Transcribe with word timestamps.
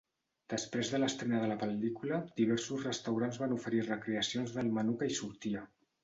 Després 0.51 0.87
de 0.93 0.99
l'estrena 1.01 1.41
de 1.41 1.49
la 1.49 1.57
pel·lícula, 1.63 2.19
diversos 2.39 2.81
restaurants 2.87 3.37
van 3.41 3.53
oferir 3.57 3.83
recreacions 3.89 4.55
del 4.55 4.71
menú 4.79 4.97
que 5.03 5.11
hi 5.11 5.19
sortia. 5.19 5.63